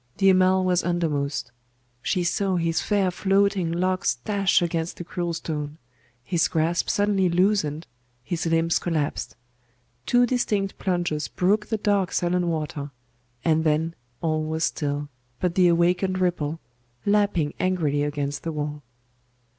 [0.17, 1.51] The Amal was undermost....
[2.01, 5.77] She saw his fair floating locks dash against the cruel stone.
[6.23, 7.85] His grasp suddenly loosened,
[8.23, 9.35] his limbs collapsed;
[10.07, 12.89] two distinct plunges broke the dark sullen water;
[13.45, 15.07] and then all was still
[15.39, 16.59] but the awakened ripple,
[17.05, 18.81] lapping angrily against the wall.